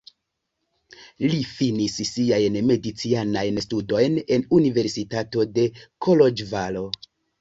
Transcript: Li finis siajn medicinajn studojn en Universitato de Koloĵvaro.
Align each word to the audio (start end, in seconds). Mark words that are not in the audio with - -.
Li 1.33 1.41
finis 1.49 1.97
siajn 2.11 2.57
medicinajn 2.69 3.59
studojn 3.67 4.17
en 4.37 4.47
Universitato 4.61 5.47
de 5.59 5.67
Koloĵvaro. 6.07 6.87